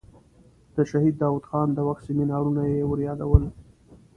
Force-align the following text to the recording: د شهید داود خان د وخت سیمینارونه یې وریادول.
د 0.75 0.77
شهید 0.89 1.15
داود 1.21 1.43
خان 1.49 1.67
د 1.73 1.79
وخت 1.87 2.01
سیمینارونه 2.07 2.61
یې 2.73 2.81
وریادول. 2.89 3.43